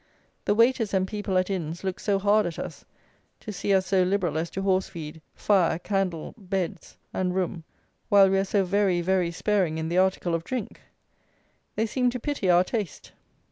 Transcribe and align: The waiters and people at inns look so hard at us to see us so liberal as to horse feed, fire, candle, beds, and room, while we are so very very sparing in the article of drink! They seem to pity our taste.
The 0.45 0.55
waiters 0.55 0.95
and 0.95 1.07
people 1.07 1.37
at 1.37 1.51
inns 1.51 1.83
look 1.83 1.99
so 1.99 2.17
hard 2.17 2.47
at 2.47 2.57
us 2.57 2.83
to 3.39 3.51
see 3.53 3.71
us 3.71 3.85
so 3.85 4.01
liberal 4.01 4.35
as 4.35 4.49
to 4.49 4.63
horse 4.63 4.89
feed, 4.89 5.21
fire, 5.35 5.77
candle, 5.77 6.33
beds, 6.39 6.97
and 7.13 7.35
room, 7.35 7.63
while 8.09 8.27
we 8.27 8.39
are 8.39 8.43
so 8.43 8.63
very 8.63 9.01
very 9.01 9.29
sparing 9.29 9.77
in 9.77 9.89
the 9.89 9.99
article 9.99 10.33
of 10.33 10.43
drink! 10.43 10.81
They 11.75 11.85
seem 11.85 12.09
to 12.09 12.19
pity 12.19 12.49
our 12.49 12.63
taste. 12.63 13.11